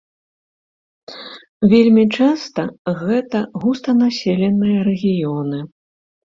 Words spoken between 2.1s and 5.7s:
часта гэта густанаселеныя рэгіёны.